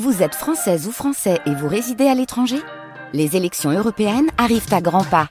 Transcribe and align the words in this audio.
Vous 0.00 0.22
êtes 0.22 0.34
française 0.34 0.86
ou 0.86 0.90
français 0.90 1.38
et 1.44 1.54
vous 1.54 1.68
résidez 1.68 2.06
à 2.06 2.14
l'étranger? 2.14 2.56
Les 3.12 3.36
élections 3.36 3.70
européennes 3.70 4.30
arrivent 4.38 4.72
à 4.72 4.80
grands 4.80 5.04
pas. 5.04 5.28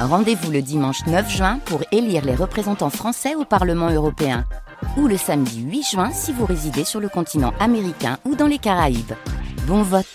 Rendez-vous 0.00 0.50
le 0.50 0.62
dimanche 0.62 1.04
9 1.06 1.30
juin 1.30 1.58
pour 1.66 1.82
élire 1.92 2.24
les 2.24 2.34
représentants 2.34 2.88
français 2.88 3.34
au 3.34 3.44
Parlement 3.44 3.90
européen. 3.90 4.46
Ou 4.96 5.08
le 5.08 5.18
samedi 5.18 5.60
8 5.60 5.82
juin 5.92 6.10
si 6.10 6.32
vous 6.32 6.46
résidez 6.46 6.84
sur 6.84 7.00
le 7.00 7.10
continent 7.10 7.52
américain 7.60 8.16
ou 8.24 8.34
dans 8.34 8.46
les 8.46 8.56
Caraïbes. 8.56 9.12
Bon 9.66 9.82
vote 9.82 10.06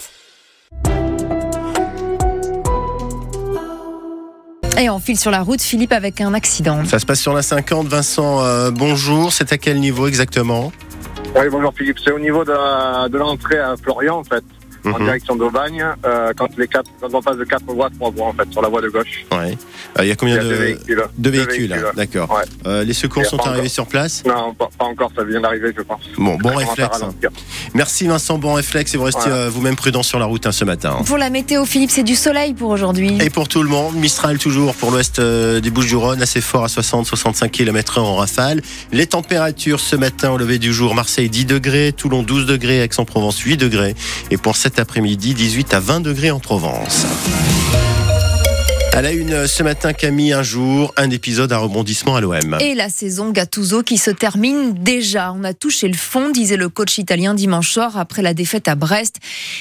Et 4.80 4.90
on 4.90 4.98
file 4.98 5.20
sur 5.20 5.30
la 5.30 5.44
route, 5.44 5.62
Philippe, 5.62 5.92
avec 5.92 6.20
un 6.20 6.34
accident. 6.34 6.84
Ça 6.86 6.98
se 6.98 7.06
passe 7.06 7.22
sur 7.22 7.34
la 7.34 7.44
50. 7.44 7.86
Vincent, 7.86 8.42
euh, 8.42 8.72
bonjour. 8.72 9.32
C'est 9.32 9.54
à 9.54 9.60
quel 9.60 9.80
niveau 9.80 10.08
exactement? 10.08 10.72
Oui, 11.36 11.50
bonjour 11.50 11.74
Philippe. 11.74 11.98
C'est 11.98 12.12
au 12.12 12.20
niveau 12.20 12.46
de, 12.46 13.18
l'entrée 13.18 13.58
à 13.58 13.76
Florian, 13.76 14.18
en 14.20 14.24
fait, 14.24 14.44
en 14.86 14.90
Mhm. 15.00 15.06
direction 15.06 15.36
d'Aubagne, 15.36 15.86
euh, 16.06 16.32
quand, 16.36 16.48
les 16.58 16.68
quatre, 16.68 16.90
quand 17.02 17.08
on 17.14 17.22
passe 17.22 17.38
de 17.38 17.44
4 17.44 17.64
voies 17.68 17.88
à 17.88 17.90
3 17.90 18.12
voies, 18.12 18.28
en 18.28 18.34
fait, 18.34 18.52
sur 18.52 18.62
la 18.62 18.70
voie 18.70 18.82
de 18.82 18.90
gauche. 18.90 19.26
Ouais. 19.32 19.58
Euh, 20.00 20.04
Il 20.04 20.08
y 20.08 20.10
a 20.10 20.14
y 20.14 20.18
combien 20.18 20.40
a 20.40 20.44
de, 20.44 20.54
véhicules. 20.54 20.96
de 20.96 21.04
Deux 21.18 21.30
véhicules 21.30 21.74
hein, 21.74 21.92
D'accord. 21.96 22.30
Ouais. 22.32 22.44
Euh, 22.68 22.84
les 22.84 22.94
secours 22.94 23.26
sont 23.26 23.38
arrivés 23.40 23.60
encore. 23.60 23.70
sur 23.72 23.88
place? 23.88 24.24
Non, 24.26 24.54
pas, 24.54 24.70
pas 24.78 24.86
encore, 24.86 25.12
ça 25.16 25.24
vient 25.24 25.42
d'arriver, 25.42 25.74
je 25.76 25.82
pense. 25.84 26.02
Bon, 26.18 26.36
bon 26.38 26.56
réflexe. 26.56 26.98
ralentir. 26.98 27.30
Merci 27.74 28.08
Vincent, 28.08 28.38
bon 28.38 28.54
réflexe 28.54 28.94
et 28.94 28.98
vous 28.98 29.04
restez 29.06 29.30
euh, 29.30 29.50
vous-même 29.50 29.76
prudent 29.76 30.04
sur 30.04 30.20
la 30.20 30.26
route 30.26 30.46
hein, 30.48 30.52
ce 30.52 30.66
matin. 30.66 30.98
Pour 31.06 31.18
la 31.18 31.30
météo, 31.30 31.66
Philippe, 31.66 31.92
c'est 31.92 32.04
du 32.04 32.16
soleil 32.16 32.54
pour 32.54 32.70
aujourd'hui. 32.70 33.18
Et 33.22 33.30
pour 33.30 33.48
tout 33.48 33.64
le 33.64 33.70
monde, 33.70 33.96
Mistral 33.96 34.38
toujours 34.38 34.76
pour 34.76 34.92
l'ouest 34.92 35.20
euh, 35.20 35.60
des 35.62 35.70
Bouches-du-Rhône, 35.70 36.22
assez 36.22 36.42
fort 36.42 36.64
à 36.64 36.68
60-65 36.68 37.50
km/h 37.50 38.00
en 38.02 38.16
rafale. 38.16 38.62
Les 38.92 39.08
températures 39.08 39.80
ce 39.80 39.96
matin 39.96 40.32
au 40.32 40.38
lever 40.38 40.60
du 40.60 40.74
jour, 40.74 40.96
Marseille 40.96 41.30
10 41.30 41.46
degrés, 41.46 41.94
Toulon 41.96 42.24
12 42.24 42.46
degrés, 42.46 42.82
Aix-en-Provence 42.84 43.40
8 43.40 43.58
degrés. 43.58 43.96
Et 44.32 44.38
pour 44.38 44.56
cet 44.74 44.80
après-midi, 44.80 45.36
18 45.36 45.76
à 45.76 45.80
20 45.80 46.00
degrés 46.00 46.32
en 46.32 46.40
Provence. 46.40 47.06
À 48.96 49.02
la 49.02 49.12
une 49.12 49.48
ce 49.48 49.64
matin, 49.64 49.92
Camille, 49.92 50.34
un 50.34 50.44
jour, 50.44 50.94
un 50.98 51.10
épisode 51.10 51.52
à 51.52 51.58
rebondissement 51.58 52.16
à 52.16 52.22
l'OM. 52.22 52.58
Et 52.62 52.76
la 52.76 52.90
saison 52.90 53.32
Gattuso 53.32 53.82
qui 53.82 53.98
se 53.98 54.12
termine 54.12 54.76
déjà. 54.76 55.34
On 55.34 55.44
a 55.44 55.56
touché 55.56 55.88
le 55.88 55.96
fond, 55.96 56.30
disait 56.30 56.58
le 56.58 56.70
coach 56.70 57.00
italien 57.00 57.34
dimanche 57.34 57.72
soir 57.72 57.98
après 57.98 58.22
la 58.22 58.36
défaite 58.36 58.68
à 58.68 58.76
Brest. 58.76 59.16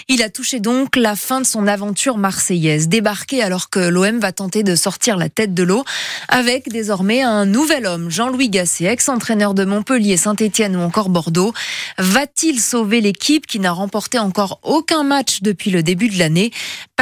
Il 0.08 0.22
a 0.22 0.28
touché 0.28 0.60
donc 0.60 0.96
la 0.96 1.16
fin 1.16 1.40
de 1.40 1.46
son 1.46 1.66
aventure 1.66 2.18
marseillaise. 2.18 2.88
Débarqué 2.88 3.42
alors 3.42 3.70
que 3.70 3.80
l'OM 3.80 4.18
va 4.18 4.32
tenter 4.32 4.64
de 4.64 4.74
sortir 4.74 5.16
la 5.16 5.30
tête 5.30 5.54
de 5.54 5.62
l'eau 5.62 5.82
avec 6.28 6.68
désormais 6.68 7.22
un 7.22 7.46
nouvel 7.46 7.86
homme, 7.86 8.10
Jean-Louis 8.10 8.50
Gasset, 8.50 8.84
ex-entraîneur 8.84 9.54
de 9.54 9.64
Montpellier, 9.64 10.18
Saint-Etienne 10.18 10.76
ou 10.76 10.80
encore 10.80 11.08
Bordeaux. 11.08 11.54
Va-t-il 11.96 12.60
sauver 12.60 13.00
l'équipe 13.00 13.46
qui 13.46 13.60
n'a 13.60 13.72
remporté 13.72 14.18
encore 14.18 14.60
aucun 14.62 15.04
match 15.04 15.40
depuis 15.40 15.70
le 15.70 15.82
début 15.82 16.10
de 16.10 16.18
l'année? 16.18 16.50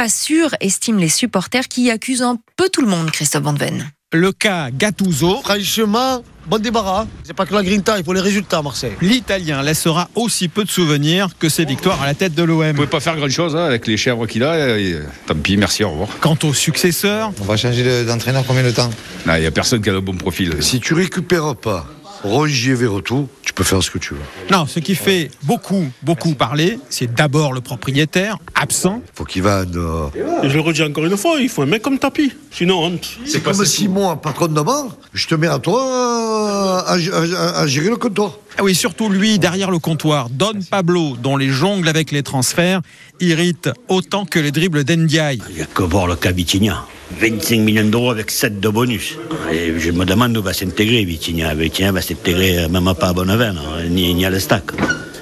Pas 0.01 0.09
sûr, 0.09 0.49
estiment 0.61 0.97
les 0.99 1.09
supporters 1.09 1.67
qui 1.67 1.91
accusent 1.91 2.23
un 2.23 2.39
peu 2.57 2.69
tout 2.69 2.81
le 2.81 2.87
monde, 2.87 3.11
Christophe 3.11 3.43
Van 3.43 3.53
Ven. 3.53 3.91
Le 4.11 4.31
cas 4.31 4.71
Gattuso, 4.71 5.41
Franchement, 5.43 6.23
bon 6.47 6.57
débarras. 6.59 7.05
C'est 7.23 7.35
pas 7.35 7.45
que 7.45 7.53
la 7.53 7.61
grinta, 7.61 7.99
il 7.99 8.03
faut 8.03 8.11
les 8.11 8.19
résultats 8.19 8.57
à 8.57 8.61
Marseille. 8.63 8.93
l'Italien 8.99 9.61
laissera 9.61 10.09
aussi 10.15 10.47
peu 10.47 10.63
de 10.63 10.71
souvenirs 10.71 11.27
que 11.37 11.49
ses 11.49 11.65
victoires 11.65 12.01
à 12.01 12.07
la 12.07 12.15
tête 12.15 12.33
de 12.33 12.41
Vous 12.41 12.47
l'OM. 12.63 12.73
pouvez 12.73 12.87
pas 12.87 12.99
faire 12.99 13.15
grand 13.15 13.29
chose 13.29 13.55
avec 13.55 13.85
les 13.85 13.95
chèvres 13.95 14.25
qu'il 14.25 14.43
a. 14.43 14.79
et, 14.79 14.93
euh, 14.93 15.03
tant 15.27 15.35
pis, 15.35 15.55
merci, 15.55 15.83
au 15.83 15.91
revoir. 15.91 16.09
Quant 16.19 16.35
au 16.45 16.51
successeur, 16.55 17.31
On 17.39 17.43
va 17.45 17.55
changer 17.55 17.83
de- 17.83 18.03
d'entraîneur 18.07 18.43
combien 18.47 18.63
de 18.63 18.71
temps? 18.71 18.89
Il 19.27 19.33
n'y 19.39 19.45
a 19.45 19.51
personne 19.51 19.83
qui 19.83 19.89
a 19.91 19.93
le 19.93 20.01
bon 20.01 20.15
profil. 20.17 20.63
Si 20.63 20.79
tu 20.79 20.95
récupères 20.95 21.55
pas 21.55 21.85
Rongier 22.23 22.73
Verretou, 22.75 23.27
tu 23.41 23.53
peux 23.53 23.63
faire 23.63 23.81
ce 23.81 23.89
que 23.91 23.97
tu 23.97 24.13
veux. 24.13 24.19
non, 24.51 24.65
ce 24.67 24.79
qui 24.79 24.95
fait 24.95 25.31
beaucoup, 25.43 25.85
beaucoup 26.03 26.33
parler, 26.35 26.79
c'est 26.89 27.11
d'abord 27.13 27.51
le 27.53 27.61
propriétaire, 27.61 28.37
absent. 28.55 29.01
Faut 29.15 29.25
qu'il 29.25 29.43
euh, 29.45 30.07
Et 30.43 30.49
je 30.49 30.53
le 30.55 30.61
redis 30.61 30.83
encore 30.83 31.05
une 31.05 31.17
fois, 31.17 31.37
il 31.39 31.49
faut 31.49 31.63
un 31.63 31.65
mec 31.65 31.81
comme 31.81 31.97
tapis. 31.97 32.31
Sinon, 32.51 32.83
honte. 32.83 33.17
C'est 33.25 33.41
comme 33.41 33.65
si 33.65 33.87
moi, 33.87 34.21
patron 34.21 34.47
de 34.47 34.61
banque, 34.61 34.91
je 35.13 35.27
te 35.27 35.35
mets 35.35 35.47
à 35.47 35.59
toi 35.59 35.81
euh, 35.83 36.79
à, 36.85 36.93
à- 36.95 37.57
à- 37.57 37.59
à 37.61 37.67
gérer 37.67 37.89
le 37.89 37.97
comptoir. 37.97 38.33
Ah 38.57 38.63
oui, 38.63 38.75
surtout 38.75 39.09
lui, 39.09 39.39
derrière 39.39 39.71
le 39.71 39.79
comptoir, 39.79 40.29
Don 40.29 40.51
Pablo, 40.69 41.15
dont 41.17 41.37
les 41.37 41.49
jongles 41.49 41.87
avec 41.87 42.11
les 42.11 42.21
transferts 42.23 42.81
irritent 43.19 43.69
autant 43.87 44.25
que 44.25 44.39
les 44.39 44.51
dribbles 44.51 44.83
d'Endiaï. 44.83 45.41
Il 45.49 45.55
n'y 45.55 45.61
a 45.61 45.65
que 45.65 45.83
voir 45.83 46.07
le 46.07 46.15
cas 46.15 46.31
Vitinha. 46.31 46.85
25 47.19 47.59
millions 47.59 47.89
d'euros 47.89 48.11
avec 48.11 48.31
7 48.31 48.59
de 48.59 48.69
bonus. 48.69 49.17
Et 49.51 49.79
je 49.79 49.91
me 49.91 50.05
demande 50.05 50.37
où 50.37 50.41
va 50.41 50.53
s'intégrer 50.53 51.03
Vitinha. 51.03 51.53
Vitinha 51.53 51.91
va 51.91 52.01
s'intégrer 52.01 52.59
euh, 52.59 52.69
même 52.69 52.93
pas 52.99 53.09
à 53.09 53.13
Bonneven, 53.13 53.57
hein, 53.57 53.83
ni, 53.89 54.13
ni 54.13 54.25
à 54.25 54.29
l'Estac. 54.29 54.63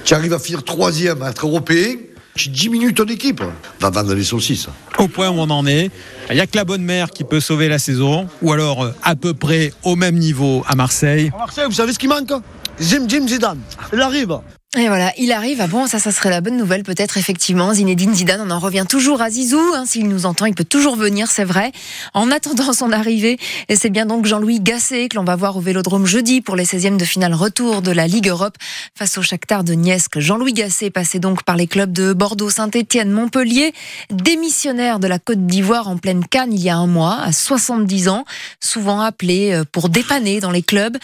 Tu 0.04 0.14
arrives 0.14 0.32
à 0.32 0.38
finir 0.38 0.62
troisième, 0.64 1.22
à 1.22 1.30
être 1.30 1.46
européen, 1.46 1.96
tu 2.34 2.48
diminues 2.48 2.94
ton 2.94 3.04
équipe. 3.04 3.42
Va 3.80 3.90
vendre 3.90 4.14
les 4.14 4.24
saucisses. 4.24 4.68
Au 4.98 5.08
point 5.08 5.28
où 5.28 5.34
on 5.38 5.50
en 5.50 5.66
est, 5.66 5.90
il 6.30 6.34
n'y 6.34 6.40
a 6.40 6.46
que 6.46 6.56
la 6.56 6.64
bonne 6.64 6.82
mère 6.82 7.10
qui 7.10 7.24
peut 7.24 7.40
sauver 7.40 7.68
la 7.68 7.78
saison, 7.78 8.28
ou 8.42 8.52
alors 8.52 8.84
euh, 8.84 8.94
à 9.02 9.16
peu 9.16 9.34
près 9.34 9.72
au 9.82 9.96
même 9.96 10.16
niveau 10.16 10.64
à 10.66 10.74
Marseille. 10.74 11.30
À 11.34 11.38
Marseille, 11.38 11.64
vous 11.66 11.72
savez 11.72 11.92
ce 11.92 11.98
qui 11.98 12.08
manque 12.08 12.32
Jim 12.80 13.04
Jim 13.08 13.26
Zidane. 13.28 13.60
Il 13.92 14.00
arrive. 14.00 14.38
Et 14.78 14.86
voilà, 14.86 15.12
il 15.18 15.32
arrive. 15.32 15.60
Ah 15.60 15.66
bon, 15.66 15.88
ça, 15.88 15.98
ça 15.98 16.12
serait 16.12 16.30
la 16.30 16.40
bonne 16.40 16.56
nouvelle, 16.56 16.84
peut-être, 16.84 17.18
effectivement. 17.18 17.74
Zinedine 17.74 18.14
Zidane, 18.14 18.40
on 18.40 18.52
en 18.52 18.60
revient 18.60 18.84
toujours 18.88 19.20
à 19.20 19.28
Zizou. 19.28 19.58
hein, 19.74 19.82
S'il 19.84 20.06
nous 20.06 20.26
entend, 20.26 20.46
il 20.46 20.54
peut 20.54 20.62
toujours 20.62 20.94
venir, 20.94 21.28
c'est 21.28 21.42
vrai. 21.42 21.72
En 22.14 22.30
attendant 22.30 22.72
son 22.72 22.92
arrivée, 22.92 23.36
et 23.68 23.74
c'est 23.74 23.90
bien 23.90 24.06
donc 24.06 24.26
Jean-Louis 24.26 24.60
Gasset 24.60 25.08
que 25.08 25.16
l'on 25.16 25.24
va 25.24 25.34
voir 25.34 25.56
au 25.56 25.60
Vélodrome 25.60 26.06
jeudi 26.06 26.40
pour 26.40 26.54
les 26.54 26.64
16e 26.64 26.98
de 26.98 27.04
finale 27.04 27.34
retour 27.34 27.82
de 27.82 27.90
la 27.90 28.06
Ligue 28.06 28.28
Europe 28.28 28.54
face 28.96 29.18
au 29.18 29.22
Shakhtar 29.22 29.64
de 29.64 29.74
Donetsk. 29.74 30.20
Jean-Louis 30.20 30.52
Gasset, 30.52 30.90
passé 30.90 31.18
donc 31.18 31.42
par 31.42 31.56
les 31.56 31.66
clubs 31.66 31.92
de 31.92 32.12
Bordeaux, 32.12 32.48
Saint-Etienne, 32.50 33.10
Montpellier, 33.10 33.74
démissionnaire 34.12 35.00
de 35.00 35.08
la 35.08 35.18
Côte 35.18 35.44
d'Ivoire 35.46 35.88
en 35.88 35.96
pleine 35.96 36.24
canne 36.24 36.52
il 36.52 36.62
y 36.62 36.70
a 36.70 36.76
un 36.76 36.86
mois, 36.86 37.18
à 37.20 37.32
70 37.32 38.08
ans, 38.08 38.24
souvent 38.60 39.00
appelé 39.00 39.50
euh, 39.50 39.64
pour 39.64 39.88
dépanner 39.88 40.38
dans 40.38 40.52
les 40.52 40.62
clubs. 40.62 40.96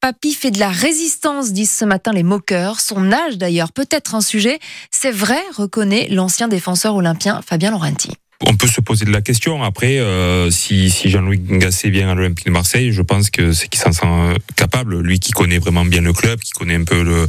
Papy 0.00 0.32
fait 0.32 0.52
de 0.52 0.60
la 0.60 0.68
résistance, 0.68 1.52
disent 1.52 1.72
ce 1.72 1.84
matin 1.84 2.12
les 2.12 2.22
moqueurs. 2.22 2.78
Son 2.78 3.10
âge 3.10 3.36
d'ailleurs 3.36 3.72
peut 3.72 3.88
être 3.90 4.14
un 4.14 4.20
sujet. 4.20 4.60
C'est 4.92 5.10
vrai, 5.10 5.40
reconnaît 5.56 6.06
l'ancien 6.08 6.46
défenseur 6.46 6.94
olympien 6.94 7.40
Fabien 7.44 7.72
Laurenti. 7.72 8.10
On 8.46 8.54
peut 8.54 8.68
se 8.68 8.80
poser 8.80 9.04
de 9.04 9.10
la 9.10 9.20
question. 9.20 9.64
Après, 9.64 9.98
euh, 9.98 10.48
si, 10.52 10.88
Jean-Louis 11.04 11.40
Gasset 11.40 11.90
vient 11.90 12.10
à 12.10 12.14
l'Olympique 12.14 12.46
de 12.46 12.52
Marseille, 12.52 12.92
je 12.92 13.02
pense 13.02 13.30
que 13.30 13.50
c'est 13.50 13.66
qu'il 13.66 13.80
s'en 13.80 13.90
sent 13.90 14.06
capable. 14.54 15.00
Lui 15.00 15.18
qui 15.18 15.32
connaît 15.32 15.58
vraiment 15.58 15.84
bien 15.84 16.02
le 16.02 16.12
club, 16.12 16.38
qui 16.38 16.52
connaît 16.52 16.76
un 16.76 16.84
peu 16.84 17.26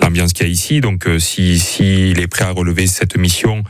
l'ambiance 0.00 0.32
qu'il 0.32 0.46
y 0.46 0.48
a 0.48 0.52
ici. 0.52 0.80
Donc, 0.80 1.08
euh, 1.08 1.18
si 1.18 1.58
s'il 1.58 2.20
est 2.20 2.28
prêt 2.28 2.44
à 2.44 2.52
relever 2.52 2.86
cette 2.86 3.16
mission 3.16 3.64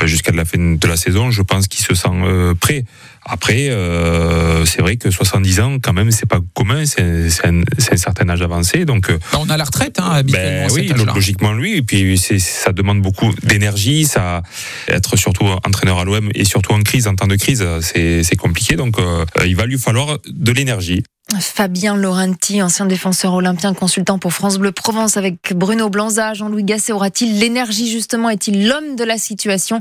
euh, 0.00 0.06
jusqu'à 0.06 0.32
la 0.32 0.46
fin 0.46 0.76
de 0.76 0.88
la 0.88 0.96
saison, 0.96 1.30
je 1.30 1.42
pense 1.42 1.68
qu'il 1.68 1.84
se 1.84 1.94
sent 1.94 2.54
prêt. 2.58 2.84
Après, 3.28 3.68
euh, 3.68 4.64
c'est 4.64 4.80
vrai 4.80 4.96
que 4.96 5.10
70 5.10 5.60
ans, 5.60 5.78
quand 5.82 5.92
même, 5.92 6.10
c'est 6.10 6.26
pas 6.26 6.40
commun. 6.54 6.84
C'est 6.86 7.02
un, 7.44 7.60
un 7.60 7.96
certain 7.96 8.28
âge 8.28 8.42
avancé. 8.42 8.84
Donc, 8.84 9.10
euh, 9.10 9.18
Bah, 9.32 9.38
on 9.40 9.48
a 9.50 9.56
la 9.56 9.64
retraite, 9.64 9.98
hein, 10.00 10.10
habituellement. 10.10 10.66
ben 10.68 10.72
oui, 10.74 10.92
logiquement 11.14 11.52
lui. 11.52 11.76
Et 11.76 11.82
puis 11.82 12.16
ça 12.18 12.72
demande 12.72 13.02
beaucoup 13.02 13.32
d'énergie, 13.42 14.04
ça 14.04 14.42
être 14.88 15.16
surtout 15.16 15.44
entraîneur 15.66 15.98
à 15.98 16.04
l'OM 16.04 16.30
et 16.34 16.44
surtout 16.44 16.72
en 16.72 16.80
crise, 16.82 17.06
en 17.06 17.14
temps 17.14 17.26
de 17.26 17.36
crise, 17.36 17.64
c'est 17.80 18.22
c'est 18.22 18.36
compliqué. 18.36 18.76
Donc 18.76 18.98
euh, 18.98 19.24
il 19.46 19.56
va 19.56 19.66
lui 19.66 19.78
falloir 19.78 20.18
de 20.28 20.52
l'énergie. 20.52 21.02
Fabien 21.40 21.94
Laurenti, 21.94 22.62
ancien 22.62 22.86
défenseur 22.86 23.34
olympien, 23.34 23.74
consultant 23.74 24.18
pour 24.18 24.32
France 24.32 24.56
Bleu 24.56 24.72
Provence 24.72 25.18
avec 25.18 25.52
Bruno 25.54 25.90
Blanza. 25.90 26.32
Jean-Louis 26.32 26.64
Gasset 26.64 26.92
aura-t-il 26.92 27.38
l'énergie 27.38 27.90
justement 27.90 28.30
Est-il 28.30 28.66
l'homme 28.66 28.96
de 28.96 29.04
la 29.04 29.18
situation? 29.18 29.80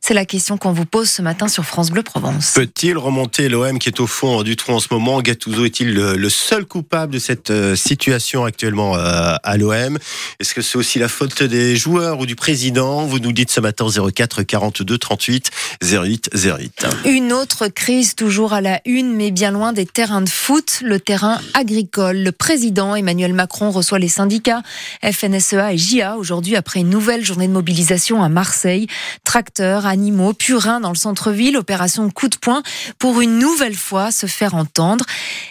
C'est 0.00 0.12
la 0.12 0.24
question 0.24 0.58
qu'on 0.58 0.72
vous 0.72 0.86
pose 0.86 1.08
ce 1.08 1.22
matin 1.22 1.46
sur 1.46 1.64
France 1.64 1.90
Bleu 1.90 2.02
Provence. 2.02 2.52
Peut-il 2.54 2.98
remonter 2.98 3.48
l'OM 3.48 3.78
qui 3.78 3.88
est 3.88 4.00
au 4.00 4.08
fond 4.08 4.42
du 4.42 4.56
trou 4.56 4.72
en 4.72 4.80
ce 4.80 4.88
moment? 4.90 5.22
Gattuso 5.22 5.64
est-il 5.64 5.94
le, 5.94 6.16
le 6.16 6.30
seul 6.30 6.66
coupable 6.66 7.12
de 7.14 7.20
cette 7.20 7.50
euh, 7.50 7.76
situation 7.76 8.44
actuellement 8.44 8.96
euh, 8.96 9.36
à 9.42 9.56
l'OM 9.56 9.98
Est-ce 10.40 10.52
que 10.52 10.62
c'est 10.62 10.78
aussi 10.78 10.98
la 10.98 11.08
faute 11.08 11.44
des 11.44 11.76
joueurs 11.76 12.18
ou 12.18 12.26
du 12.26 12.34
président? 12.34 13.06
Vous 13.06 13.20
nous 13.20 13.32
dites 13.32 13.52
ce 13.52 13.60
matin 13.60 13.86
04 13.88 14.42
42 14.42 14.98
38 14.98 15.50
08 15.80 16.30
08. 16.34 16.86
Une 17.04 17.32
autre 17.32 17.68
crise 17.68 18.16
toujours 18.16 18.52
à 18.52 18.60
la 18.60 18.80
une, 18.84 19.14
mais 19.14 19.30
bien 19.30 19.52
loin 19.52 19.72
des 19.72 19.86
terrains 19.86 20.22
de 20.22 20.28
foot, 20.28 20.80
le 20.88 20.98
terrain 20.98 21.38
agricole. 21.54 22.18
Le 22.18 22.32
président 22.32 22.96
Emmanuel 22.96 23.32
Macron 23.32 23.70
reçoit 23.70 23.98
les 23.98 24.08
syndicats 24.08 24.62
FNSEA 25.04 25.72
et 25.72 25.78
JA 25.78 26.16
aujourd'hui 26.16 26.56
après 26.56 26.80
une 26.80 26.90
nouvelle 26.90 27.24
journée 27.24 27.46
de 27.46 27.52
mobilisation 27.52 28.22
à 28.22 28.28
Marseille. 28.28 28.88
Tracteurs, 29.22 29.86
animaux, 29.86 30.32
purins 30.32 30.80
dans 30.80 30.90
le 30.90 30.96
centre-ville, 30.96 31.56
opération 31.56 32.08
coup 32.10 32.28
de 32.28 32.36
poing 32.36 32.62
pour 32.98 33.20
une 33.20 33.38
nouvelle 33.38 33.76
fois 33.76 34.10
se 34.10 34.26
faire 34.26 34.54
entendre. 34.54 35.04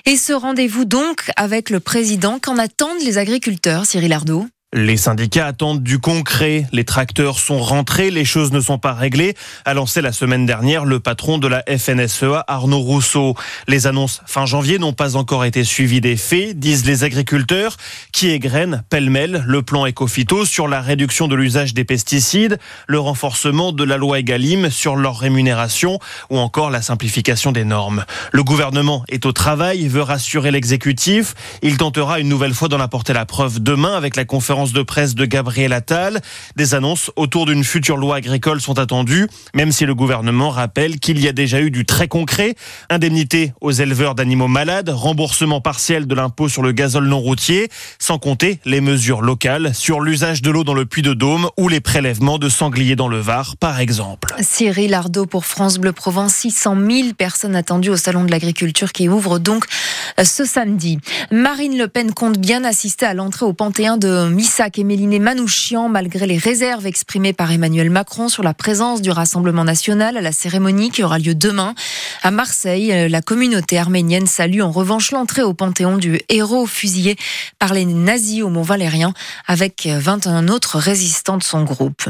Et 0.06 0.18
ce 0.18 0.34
rendez-vous 0.34 0.86
donc 0.86 1.32
avec 1.36 1.70
le 1.70 1.80
président, 1.80 2.40
qu'en 2.40 2.58
attendent 2.58 3.02
les 3.04 3.18
agriculteurs, 3.18 3.86
Cyril 3.86 4.14
Ardo? 4.14 4.48
Les 4.74 4.98
syndicats 4.98 5.46
attendent 5.46 5.82
du 5.82 5.98
concret. 5.98 6.68
Les 6.74 6.84
tracteurs 6.84 7.40
sont 7.40 7.60
rentrés, 7.60 8.12
les 8.12 8.26
choses 8.26 8.52
ne 8.52 8.60
sont 8.60 8.78
pas 8.78 8.92
réglées, 8.92 9.34
a 9.64 9.74
lancé 9.74 10.02
la 10.02 10.12
semaine 10.12 10.46
dernière 10.46 10.84
le 10.84 11.00
patron 11.00 11.38
de 11.38 11.48
la 11.48 11.64
FNSEA, 11.66 12.44
Arnaud 12.50 12.80
Rousseau. 12.80 13.34
Les 13.70 13.88
annonces 13.88 14.22
fin 14.26 14.46
janvier 14.46 14.78
n'ont 14.78 14.92
pas 14.92 15.16
encore 15.16 15.46
été 15.46 15.64
suivies 15.64 16.02
des 16.02 16.18
faits, 16.18 16.60
disent 16.60 16.86
les 16.86 17.06
agriculteurs, 17.06 17.78
qui 18.12 18.28
égrènent 18.28 18.84
pêle-mêle 18.90 19.46
le 19.48 19.62
plan 19.62 19.88
Ecofito 19.88 20.44
sur 20.44 20.68
la 20.68 20.82
réduction 20.82 21.30
de 21.30 21.36
l'usage 21.36 21.74
des 21.74 21.86
pesticides, 21.86 22.60
le 22.88 23.00
renforcement 23.00 23.72
de 23.72 23.86
la 23.86 23.96
loi 23.96 24.20
Egalim 24.20 24.70
sur 24.70 24.98
leur 24.98 25.18
rémunération 25.18 25.98
ou 26.30 26.40
encore 26.40 26.72
la 26.72 26.82
simplification 26.82 27.54
des 27.54 27.64
normes. 27.64 28.04
Le 28.34 28.44
gouvernement 28.44 29.06
est 29.08 29.26
au 29.26 29.32
travail, 29.32 29.88
veut 29.88 30.02
rassurer 30.02 30.52
l'exécutif. 30.52 31.36
Il 31.62 31.78
tentera 31.78 32.20
une 32.20 32.28
nouvelle 32.28 32.54
fois 32.54 32.68
d'en 32.68 32.82
apporter 32.82 33.14
la 33.14 33.26
preuve 33.26 33.62
demain 33.64 33.96
avec 33.96 34.18
la 34.18 34.26
conférence 34.26 34.57
de 34.66 34.82
presse 34.82 35.16
de 35.16 35.26
Gabriel 35.26 35.72
Attal. 35.72 36.22
Des 36.56 36.74
annonces 36.74 37.12
autour 37.16 37.46
d'une 37.46 37.64
future 37.64 37.98
loi 37.98 38.16
agricole 38.16 38.60
sont 38.60 38.80
attendues, 38.80 39.28
même 39.54 39.72
si 39.72 39.86
le 39.86 39.94
gouvernement 39.94 40.50
rappelle 40.50 41.00
qu'il 41.00 41.20
y 41.20 41.28
a 41.28 41.32
déjà 41.32 41.62
eu 41.62 41.70
du 41.70 41.86
très 41.86 42.08
concret. 42.08 42.56
Indemnité 42.90 43.54
aux 43.62 43.72
éleveurs 43.72 44.16
d'animaux 44.16 44.48
malades, 44.48 44.90
remboursement 44.90 45.62
partiel 45.62 46.08
de 46.08 46.16
l'impôt 46.16 46.50
sur 46.50 46.64
le 46.64 46.72
gazole 46.72 47.08
non 47.08 47.20
routier, 47.20 47.70
sans 48.00 48.18
compter 48.18 48.60
les 48.66 48.82
mesures 48.82 49.22
locales 49.22 49.76
sur 49.76 50.02
l'usage 50.02 50.42
de 50.42 50.50
l'eau 50.50 50.64
dans 50.64 50.74
le 50.74 50.86
puits 50.86 51.04
de 51.04 51.14
Dôme 51.14 51.50
ou 51.58 51.70
les 51.70 51.82
prélèvements 51.82 52.40
de 52.40 52.50
sangliers 52.50 52.96
dans 52.96 53.08
le 53.08 53.20
Var, 53.20 53.58
par 53.58 53.80
exemple. 53.80 54.34
Cyril 54.42 54.94
Ardo 54.94 55.26
pour 55.26 55.46
France 55.46 55.78
Bleu 55.78 55.92
Provence, 55.92 56.34
600 56.34 56.78
000 56.90 57.14
personnes 57.14 57.56
attendues 57.56 57.90
au 57.90 57.98
Salon 57.98 58.24
de 58.24 58.32
l'Agriculture 58.32 58.92
qui 58.92 59.08
ouvre 59.10 59.40
donc 59.40 59.66
euh, 60.20 60.24
ce 60.24 60.46
samedi. 60.46 61.00
Marine 61.32 61.78
Le 61.78 61.88
Pen 61.88 62.14
compte 62.14 62.38
bien 62.38 62.64
assister 62.64 63.06
à 63.06 63.14
l'entrée 63.14 63.46
au 63.46 63.54
Panthéon 63.54 63.98
de 63.98 64.30
Missac 64.48 64.80
et 64.80 64.86
Méliné 64.86 65.20
Manouchian, 65.20 65.90
malgré 65.90 66.26
les 66.26 66.38
réserves 66.38 66.88
exprimées 66.88 67.34
par 67.34 67.52
Emmanuel 67.52 67.90
Macron 67.90 68.30
sur 68.30 68.44
la 68.44 68.54
présence 68.54 69.02
du 69.02 69.12
Rassemblement 69.12 69.66
national 69.66 70.16
à 70.16 70.22
la 70.22 70.32
cérémonie 70.32 70.90
qui 70.90 71.04
aura 71.04 71.20
lieu 71.20 71.36
demain. 71.36 71.76
À 72.24 72.32
Marseille, 72.32 72.94
euh, 72.94 73.10
la 73.10 73.22
communauté 73.22 73.78
arménienne 73.78 74.26
salue 74.26 74.62
en 74.62 74.72
revanche 74.72 75.12
l'entrée 75.12 75.44
au 75.44 75.54
Panthéon 75.54 75.98
du 75.98 76.22
héros 76.30 76.66
fusillé 76.66 77.18
par 77.60 77.74
les 77.74 77.84
nazis 77.84 78.42
au 78.42 78.48
Mont 78.48 78.62
Valérien 78.62 79.14
avec 79.48 79.86
21 79.86 80.48
autres 80.48 80.78
résistants 80.78 81.38
de 81.38 81.44
son 81.44 81.66
groupe. 81.66 82.04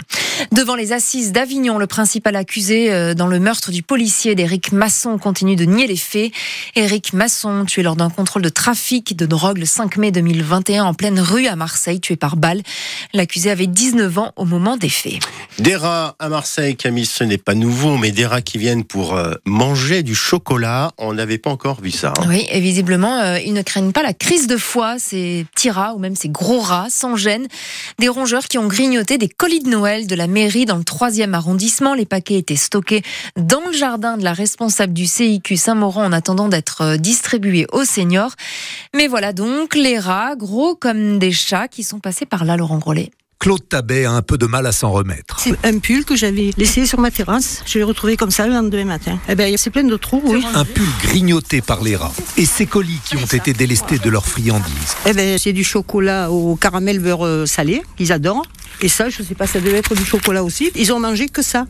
Devant 0.51 0.75
les 0.75 0.93
assises 0.93 1.31
d'Avignon, 1.31 1.79
le 1.79 1.87
principal 1.87 2.35
accusé 2.35 2.93
euh, 2.93 3.15
dans 3.15 3.27
le 3.27 3.39
meurtre 3.39 3.71
du 3.71 3.81
policier 3.81 4.35
d'Éric 4.35 4.73
Masson 4.73 5.17
continue 5.17 5.55
de 5.55 5.65
nier 5.65 5.87
les 5.87 5.97
faits. 5.97 6.31
Éric 6.75 7.13
Masson, 7.13 7.65
tué 7.65 7.81
lors 7.81 7.95
d'un 7.95 8.11
contrôle 8.11 8.43
de 8.43 8.49
trafic 8.49 9.15
de 9.15 9.25
drogue 9.25 9.57
le 9.57 9.65
5 9.65 9.97
mai 9.97 10.11
2021 10.11 10.83
en 10.83 10.93
pleine 10.93 11.19
rue 11.19 11.47
à 11.47 11.55
Marseille, 11.55 11.99
tué 11.99 12.15
par 12.15 12.26
balle. 12.35 12.61
L'accusé 13.13 13.49
avait 13.49 13.67
19 13.67 14.17
ans 14.17 14.31
au 14.35 14.45
moment 14.45 14.77
des 14.77 14.89
faits. 14.89 15.19
Des 15.59 15.75
rats 15.75 16.15
à 16.19 16.29
Marseille, 16.29 16.75
Camille, 16.75 17.05
ce 17.05 17.23
n'est 17.23 17.37
pas 17.37 17.53
nouveau, 17.55 17.97
mais 17.97 18.11
des 18.11 18.25
rats 18.25 18.41
qui 18.41 18.57
viennent 18.57 18.83
pour 18.83 19.15
euh, 19.15 19.33
manger 19.45 20.03
du 20.03 20.13
chocolat, 20.15 20.91
on 20.97 21.13
n'avait 21.13 21.37
pas 21.37 21.49
encore 21.49 21.81
vu 21.81 21.91
ça. 21.91 22.13
hein. 22.17 22.25
Oui, 22.27 22.45
et 22.51 22.59
visiblement, 22.59 23.19
euh, 23.19 23.39
ils 23.39 23.53
ne 23.53 23.61
craignent 23.61 23.91
pas 23.91 24.03
la 24.03 24.13
crise 24.13 24.47
de 24.47 24.57
foie, 24.57 24.99
ces 24.99 25.45
petits 25.55 25.69
rats 25.69 25.93
ou 25.95 25.99
même 25.99 26.15
ces 26.15 26.29
gros 26.29 26.59
rats, 26.59 26.87
sans 26.89 27.15
gêne. 27.15 27.47
Des 27.99 28.09
rongeurs 28.09 28.47
qui 28.47 28.57
ont 28.57 28.67
grignoté 28.67 29.17
des 29.17 29.29
colis 29.29 29.61
de 29.61 29.69
Noël 29.69 30.07
de 30.07 30.15
la 30.15 30.27
mairie 30.27 30.65
dans 30.65 30.77
le 30.77 30.83
3e 30.83 31.33
arrondissement. 31.33 31.93
Les 31.93 32.05
paquets 32.05 32.35
étaient 32.35 32.55
stockés 32.55 33.01
dans 33.37 33.61
le 33.65 33.73
jardin 33.73 34.17
de 34.17 34.23
la 34.23 34.33
responsable 34.33 34.93
du 34.93 35.05
CIQ 35.05 35.57
Saint-Maurent 35.57 35.97
en 36.03 36.11
attendant 36.11 36.47
d'être 36.49 36.81
euh, 36.81 36.97
distribués 36.97 37.67
aux 37.71 37.85
seniors. 37.85 38.31
Mais 38.95 39.07
voilà 39.07 39.33
donc 39.33 39.75
les 39.75 39.99
rats, 39.99 40.35
gros 40.35 40.75
comme 40.75 41.19
des 41.19 41.31
chats, 41.31 41.67
qui 41.67 41.83
sont 41.83 41.99
passés 41.99 42.16
par 42.25 42.45
là, 42.45 42.57
Laurent 42.57 42.77
Grollet. 42.77 43.11
Claude 43.39 43.69
Tabet 43.69 44.05
a 44.05 44.11
un 44.11 44.23
peu 44.23 44.37
de 44.37 44.47
mal 44.47 44.65
à 44.65 44.71
s'en 44.71 44.91
remettre. 44.91 45.39
C'est 45.39 45.63
un 45.63 45.77
pull 45.77 46.05
que 46.05 46.15
j'avais 46.15 46.51
laissé 46.57 46.87
sur 46.87 46.99
ma 46.99 47.11
terrasse. 47.11 47.61
Je 47.67 47.77
l'ai 47.77 47.83
retrouvé 47.83 48.17
comme 48.17 48.31
ça 48.31 48.47
le 48.47 48.53
lendemain 48.53 48.85
matin. 48.85 49.19
Eh 49.29 49.35
ben, 49.35 49.55
c'est 49.57 49.69
plein 49.69 49.83
de 49.83 49.95
trous, 49.95 50.21
oui. 50.25 50.43
Un 50.55 50.65
pull 50.65 50.87
grignoté 51.03 51.61
par 51.61 51.83
les 51.83 51.95
rats. 51.95 52.13
Et 52.35 52.45
ces 52.45 52.65
colis 52.65 52.99
qui 53.05 53.15
ont 53.15 53.25
été 53.25 53.53
délestés 53.53 53.99
de 53.99 54.09
leurs 54.09 54.25
friandises. 54.25 54.95
Eh 55.05 55.13
ben, 55.13 55.37
c'est 55.37 55.53
du 55.53 55.63
chocolat 55.63 56.31
au 56.31 56.55
caramel 56.55 56.99
beurre 56.99 57.25
euh, 57.25 57.45
salé, 57.45 57.83
qu'ils 57.95 58.11
adorent. 58.11 58.45
Et 58.81 58.89
ça, 58.89 59.09
je 59.09 59.23
sais 59.23 59.35
pas, 59.35 59.47
ça 59.47 59.59
devait 59.59 59.77
être 59.77 59.95
du 59.95 60.05
chocolat 60.05 60.43
aussi. 60.43 60.71
Ils 60.75 60.93
ont 60.93 60.99
mangé 60.99 61.27
que 61.27 61.41
ça. 61.41 61.65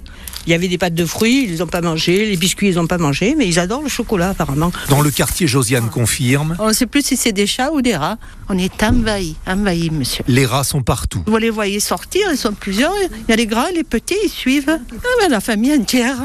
Il 0.45 0.51
y 0.51 0.53
avait 0.53 0.67
des 0.69 0.77
pâtes 0.77 0.93
de 0.93 1.05
fruits, 1.05 1.43
ils 1.43 1.49
les 1.51 1.61
ont 1.61 1.67
pas 1.67 1.81
mangé. 1.81 2.25
Les 2.25 2.37
biscuits, 2.37 2.69
ils 2.69 2.79
ont 2.79 2.87
pas 2.87 2.97
mangé, 2.97 3.35
mais 3.37 3.45
ils 3.47 3.59
adorent 3.59 3.81
le 3.81 3.89
chocolat 3.89 4.29
apparemment. 4.29 4.71
Dans 4.89 5.01
le 5.01 5.11
quartier, 5.11 5.45
Josiane 5.47 5.89
confirme, 5.89 6.55
On 6.59 6.69
ne 6.69 6.73
sait 6.73 6.85
plus 6.85 7.05
si 7.05 7.17
c'est 7.17 7.33
des 7.33 7.47
chats 7.47 7.71
ou 7.73 7.81
des 7.81 7.95
rats. 7.97 8.17
On 8.49 8.57
est 8.57 8.81
envahis, 8.83 9.35
envahis, 9.45 9.89
monsieur. 9.89 10.23
les 10.27 10.45
rats 10.45 10.63
sont 10.63 10.81
partout. 10.83 11.21
Vous 11.27 11.37
les 11.37 11.49
voyez 11.49 11.79
sortir, 11.81 12.27
ils 12.31 12.37
sont 12.37 12.53
plusieurs. 12.53 12.93
Il 13.27 13.29
y 13.29 13.33
a 13.33 13.35
les 13.35 13.45
grands, 13.47 13.67
les 13.75 13.83
petits, 13.83 14.15
ils 14.23 14.29
suivent. 14.29 14.69
Ah 14.69 15.07
ben, 15.19 15.29
la 15.29 15.41
famille 15.41 15.73
entière. 15.73 16.17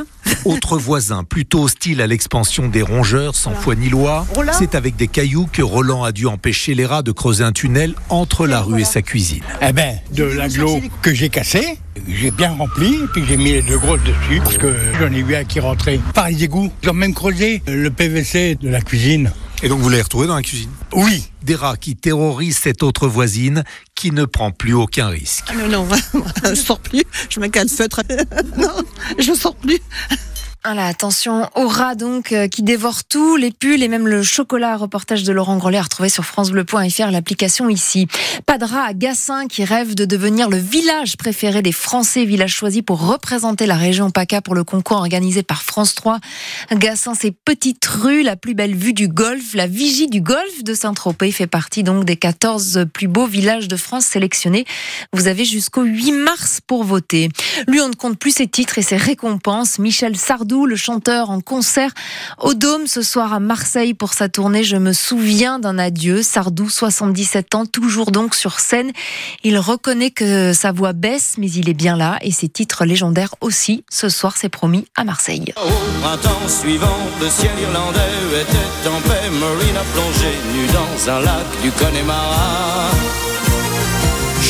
Autre 0.44 0.76
voisin, 0.76 1.24
plutôt 1.24 1.62
hostile 1.62 2.00
à 2.00 2.06
l'expansion 2.06 2.68
des 2.68 2.82
rongeurs, 2.82 3.34
sans 3.36 3.54
foi 3.54 3.76
ni 3.76 3.88
loi, 3.88 4.26
c'est 4.58 4.74
avec 4.74 4.96
des 4.96 5.06
cailloux 5.06 5.48
que 5.52 5.62
Roland 5.62 6.02
a 6.02 6.12
dû 6.12 6.26
empêcher 6.26 6.74
les 6.74 6.84
rats 6.84 7.02
de 7.02 7.12
creuser 7.12 7.44
un 7.44 7.52
tunnel 7.52 7.94
entre 8.08 8.46
la 8.46 8.60
rue 8.60 8.80
et 8.80 8.84
sa 8.84 9.02
cuisine. 9.02 9.42
Eh 9.60 9.72
ben, 9.72 9.98
de 10.12 10.24
l'aglo 10.24 10.80
que 11.00 11.14
j'ai 11.14 11.28
cassé, 11.28 11.78
j'ai 12.08 12.30
bien 12.30 12.50
rempli, 12.52 12.98
puis 13.12 13.24
j'ai 13.26 13.36
mis 13.36 13.52
les 13.52 13.62
deux 13.62 13.78
grosses 13.78 14.02
dessus, 14.02 14.40
parce 14.42 14.58
que 14.58 14.74
j'en 14.98 15.12
ai 15.12 15.18
eu 15.18 15.34
un 15.36 15.44
qui 15.44 15.60
rentrait 15.60 16.00
par 16.14 16.28
les 16.28 16.44
égouts. 16.44 16.72
Ils 16.82 16.90
ont 16.90 16.94
même 16.94 17.14
creusé 17.14 17.62
le 17.66 17.90
PVC 17.90 18.56
de 18.56 18.68
la 18.68 18.80
cuisine. 18.80 19.30
Et 19.62 19.68
donc 19.68 19.78
vous 19.78 19.88
l'avez 19.88 20.02
retrouvé 20.02 20.26
dans 20.26 20.34
la 20.34 20.42
cuisine? 20.42 20.70
Oui. 20.92 21.28
Des 21.44 21.54
rats 21.54 21.76
qui 21.76 21.94
terrorisent 21.94 22.58
cette 22.58 22.82
autre 22.82 23.06
voisine 23.06 23.62
qui 23.94 24.10
ne 24.10 24.24
prend 24.24 24.50
plus 24.50 24.74
aucun 24.74 25.06
risque. 25.06 25.44
Ah 25.48 25.54
non, 25.54 25.68
non, 26.14 26.24
je 26.44 26.54
sors 26.54 26.80
plus. 26.80 27.04
Je 27.30 27.38
mets 27.38 27.48
qu'à 27.48 27.62
le 27.62 27.68
feutre. 27.68 28.00
Non, 28.58 28.82
je 29.20 29.32
sors 29.32 29.54
plus. 29.54 29.78
Voilà, 30.64 30.86
attention 30.86 31.50
aux 31.56 31.66
rats 31.66 31.96
donc 31.96 32.30
euh, 32.30 32.46
qui 32.46 32.62
dévorent 32.62 33.02
tout, 33.02 33.34
les 33.34 33.50
pulls 33.50 33.82
et 33.82 33.88
même 33.88 34.06
le 34.06 34.22
chocolat. 34.22 34.76
Reportage 34.76 35.24
de 35.24 35.32
Laurent 35.32 35.56
Grollet 35.56 35.78
à 35.78 35.82
retrouver 35.82 36.08
sur 36.08 36.24
francebleu.fr, 36.24 37.10
l'application 37.10 37.68
ici. 37.68 38.06
Pas 38.46 38.58
de 38.58 38.64
rats 38.64 38.84
à 38.84 38.94
Gassin 38.94 39.48
qui 39.48 39.64
rêve 39.64 39.96
de 39.96 40.04
devenir 40.04 40.48
le 40.48 40.58
village 40.58 41.16
préféré 41.16 41.62
des 41.62 41.72
Français, 41.72 42.24
village 42.24 42.54
choisi 42.54 42.80
pour 42.80 43.04
représenter 43.04 43.66
la 43.66 43.74
région 43.74 44.12
PACA 44.12 44.40
pour 44.40 44.54
le 44.54 44.62
concours 44.62 44.98
organisé 44.98 45.42
par 45.42 45.64
France 45.64 45.96
3. 45.96 46.20
Gassin, 46.70 47.14
c'est 47.14 47.32
petite 47.32 47.84
rue, 47.84 48.22
la 48.22 48.36
plus 48.36 48.54
belle 48.54 48.76
vue 48.76 48.92
du 48.92 49.08
golfe, 49.08 49.54
la 49.54 49.66
vigie 49.66 50.06
du 50.06 50.20
golfe 50.20 50.62
de 50.62 50.74
Saint-Tropez 50.74 51.32
fait 51.32 51.48
partie 51.48 51.82
donc 51.82 52.04
des 52.04 52.16
14 52.16 52.86
plus 52.94 53.08
beaux 53.08 53.26
villages 53.26 53.66
de 53.66 53.76
France 53.76 54.04
sélectionnés. 54.04 54.64
Vous 55.12 55.26
avez 55.26 55.44
jusqu'au 55.44 55.82
8 55.82 56.12
mars 56.12 56.60
pour 56.64 56.84
voter. 56.84 57.30
Lui, 57.66 57.80
on 57.80 57.88
ne 57.88 57.94
compte 57.94 58.16
plus 58.16 58.36
ses 58.36 58.46
titres 58.46 58.78
et 58.78 58.82
ses 58.82 58.96
récompenses. 58.96 59.80
Michel 59.80 60.16
Sardou, 60.16 60.51
le 60.52 60.76
chanteur 60.76 61.30
en 61.30 61.40
concert 61.40 61.90
au 62.38 62.54
Dôme 62.54 62.86
ce 62.86 63.02
soir 63.02 63.32
à 63.32 63.40
Marseille 63.40 63.94
pour 63.94 64.12
sa 64.12 64.28
tournée 64.28 64.64
Je 64.64 64.76
me 64.76 64.92
souviens 64.92 65.58
d'un 65.58 65.78
adieu. 65.78 66.22
Sardou, 66.22 66.68
77 66.68 67.54
ans, 67.54 67.66
toujours 67.66 68.10
donc 68.10 68.34
sur 68.34 68.60
scène. 68.60 68.92
Il 69.42 69.58
reconnaît 69.58 70.10
que 70.10 70.52
sa 70.52 70.72
voix 70.72 70.92
baisse, 70.92 71.36
mais 71.38 71.50
il 71.50 71.68
est 71.68 71.74
bien 71.74 71.96
là 71.96 72.18
et 72.20 72.30
ses 72.30 72.48
titres 72.48 72.84
légendaires 72.84 73.34
aussi. 73.40 73.84
Ce 73.90 74.08
soir, 74.08 74.36
c'est 74.36 74.48
promis 74.48 74.86
à 74.96 75.04
Marseille. 75.04 75.52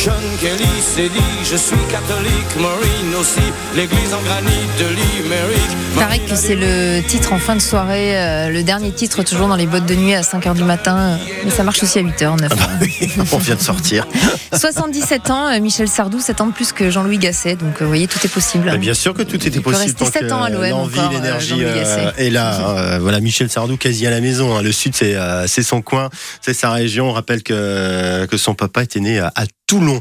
Sean 0.02 0.11
Kelly 0.40 0.64
s'est 0.80 1.09
dit 1.09 1.49
Je 1.49 1.56
suis 1.56 1.76
catholique, 1.88 2.56
Maureen 2.59 3.14
aussi, 3.21 3.38
l'église 3.76 4.12
en 4.12 4.21
granit 4.23 4.66
de 4.80 4.87
Limerick. 4.87 5.94
Paraît 5.94 6.18
que 6.18 6.35
c'est 6.35 6.56
le 6.56 7.02
titre 7.06 7.32
en 7.32 7.38
fin 7.38 7.54
de 7.54 7.61
soirée, 7.61 8.18
euh, 8.18 8.49
le 8.49 8.64
dernier 8.64 8.90
titre 8.90 9.23
toujours 9.23 9.47
dans 9.47 9.54
les 9.54 9.66
boîtes 9.66 9.87
de 9.87 9.94
nuit 9.94 10.14
à 10.14 10.23
5h 10.23 10.54
du 10.54 10.64
matin, 10.64 10.97
euh, 10.97 11.16
mais 11.44 11.50
ça 11.50 11.62
marche 11.62 11.85
aussi 11.85 12.00
à 12.00 12.02
8h, 12.02 12.37
9h. 12.37 13.28
On 13.32 13.38
vient 13.38 13.54
de 13.54 13.61
sortir. 13.61 14.04
77 14.52 15.30
ans, 15.30 15.49
euh, 15.52 15.61
Michel 15.61 15.87
Sardou, 15.87 16.18
7 16.18 16.40
ans 16.40 16.47
de 16.47 16.52
plus 16.52 16.73
que 16.73 16.90
Jean-Louis 16.90 17.18
Gasset, 17.18 17.54
donc 17.54 17.80
vous 17.80 17.87
voyez, 17.87 18.09
tout 18.09 18.18
est 18.25 18.32
possible. 18.32 18.64
Bah, 18.64 18.78
bien 18.78 18.94
sûr 18.94 19.14
que 19.14 19.23
tout 19.23 19.37
était 19.47 19.61
possible. 19.61 19.94
sept 19.97 20.26
que 20.26 20.32
ans 20.32 20.42
à 20.42 20.50
l'OM 20.50 20.68
L'envie, 20.68 20.99
l'énergie 21.12 21.50
Jean-Louis 21.50 21.64
euh, 21.64 21.76
Gasset. 21.76 22.26
est 22.26 22.30
là. 22.30 22.99
voilà, 23.00 23.21
Michel 23.21 23.49
Sardou 23.50 23.76
quasi 23.76 24.04
à 24.06 24.11
la 24.11 24.21
maison. 24.21 24.56
hein. 24.56 24.62
Le 24.62 24.73
Sud, 24.73 24.97
c'est 24.97 25.14
euh, 25.14 25.47
son 25.47 25.80
coin, 25.80 26.09
c'est 26.40 26.54
sa 26.54 26.71
région. 26.73 27.11
On 27.11 27.12
rappelle 27.12 27.44
que, 27.44 28.26
que 28.26 28.37
son 28.37 28.54
papa 28.54 28.82
était 28.82 28.99
né 28.99 29.21
à 29.21 29.32
Toulon. 29.66 30.00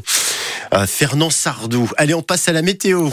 Euh, 0.74 0.86
Fernand 0.86 1.30
Sardou. 1.30 1.90
Allez, 1.96 2.14
on 2.14 2.22
passe 2.22 2.48
à 2.48 2.52
la 2.52 2.62
météo. 2.62 3.10